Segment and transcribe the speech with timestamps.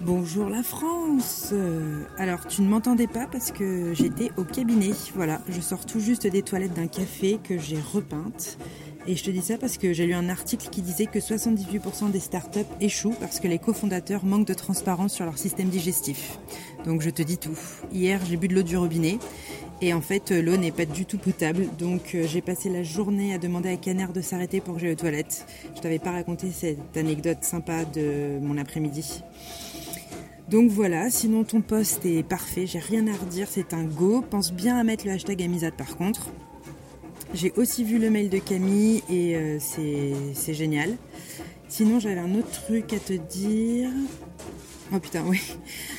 [0.00, 4.92] Bonjour la France Euh, Alors tu ne m'entendais pas parce que j'étais au cabinet.
[5.16, 8.58] Voilà, je sors tout juste des toilettes d'un café que j'ai repeinte.
[9.08, 12.10] Et je te dis ça parce que j'ai lu un article qui disait que 78%
[12.12, 16.38] des startups échouent parce que les cofondateurs manquent de transparence sur leur système digestif.
[16.84, 17.58] Donc je te dis tout.
[17.92, 19.18] Hier j'ai bu de l'eau du robinet
[19.82, 21.66] et en fait l'eau n'est pas du tout potable.
[21.76, 24.92] Donc euh, j'ai passé la journée à demander à Caner de s'arrêter pour que j'aille
[24.92, 25.44] aux toilettes.
[25.74, 29.22] Je t'avais pas raconté cette anecdote sympa de mon après-midi.
[30.50, 34.22] Donc voilà, sinon ton post est parfait, j'ai rien à redire, c'est un go.
[34.22, 36.30] Pense bien à mettre le hashtag Amisade par contre.
[37.34, 40.96] J'ai aussi vu le mail de Camille et euh, c'est c'est génial.
[41.68, 43.90] Sinon j'avais un autre truc à te dire.
[44.90, 45.40] Oh putain, oui.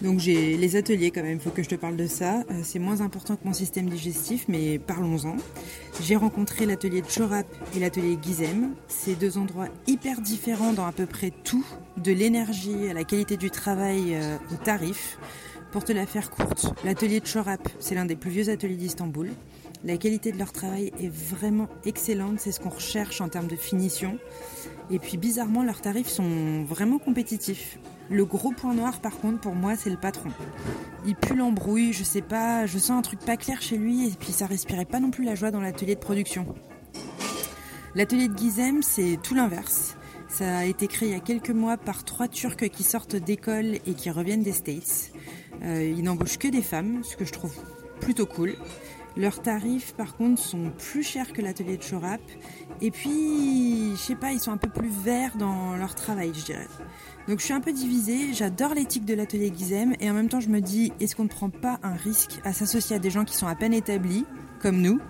[0.00, 2.40] Donc j'ai les ateliers quand même, faut que je te parle de ça.
[2.50, 5.36] Euh, c'est moins important que mon système digestif, mais parlons-en.
[6.02, 8.74] J'ai rencontré l'atelier de Chorap et l'atelier Gizem.
[8.88, 11.66] C'est deux endroits hyper différents dans à peu près tout,
[11.98, 15.18] de l'énergie à la qualité du travail euh, au tarif.
[15.72, 19.28] Pour te la faire courte, l'atelier de Chorap, c'est l'un des plus vieux ateliers d'Istanbul.
[19.84, 23.56] La qualité de leur travail est vraiment excellente, c'est ce qu'on recherche en termes de
[23.56, 24.18] finition.
[24.90, 27.78] Et puis bizarrement, leurs tarifs sont vraiment compétitifs.
[28.10, 30.30] Le gros point noir par contre pour moi c'est le patron.
[31.06, 34.10] Il pue l'embrouille, je sais pas, je sens un truc pas clair chez lui et
[34.18, 36.44] puis ça respirait pas non plus la joie dans l'atelier de production.
[37.94, 39.96] L'atelier de Gizem c'est tout l'inverse.
[40.28, 43.76] Ça a été créé il y a quelques mois par trois Turcs qui sortent d'école
[43.86, 45.12] et qui reviennent des States.
[45.62, 47.54] Euh, ils n'embauchent que des femmes, ce que je trouve
[48.00, 48.54] plutôt cool.
[49.16, 52.20] Leurs tarifs, par contre, sont plus chers que l'atelier de Chorap.
[52.80, 56.44] Et puis, je sais pas, ils sont un peu plus verts dans leur travail, je
[56.44, 56.68] dirais.
[57.28, 58.32] Donc, je suis un peu divisée.
[58.32, 59.94] J'adore l'éthique de l'atelier Gizem.
[60.00, 62.52] Et en même temps, je me dis, est-ce qu'on ne prend pas un risque à
[62.52, 64.24] s'associer à des gens qui sont à peine établis,
[64.60, 65.00] comme nous,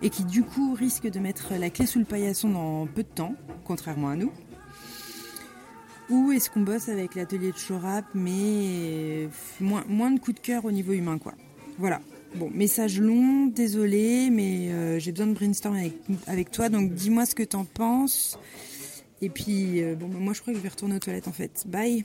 [0.00, 3.08] et qui, du coup, risquent de mettre la clé sous le paillasson dans peu de
[3.08, 4.32] temps, contrairement à nous?
[6.08, 9.28] Ou est-ce qu'on bosse avec l'atelier de Chorap, mais
[9.60, 11.34] moins, moins de coup de cœur au niveau humain, quoi?
[11.78, 12.00] Voilà.
[12.36, 15.76] Bon, message long, désolé, mais euh, j'ai besoin de brainstorm
[16.26, 18.38] avec, toi, donc dis-moi ce que t'en penses.
[19.20, 21.32] Et puis, euh, bon, bah, moi je crois que je vais retourner aux toilettes en
[21.32, 21.64] fait.
[21.66, 22.04] Bye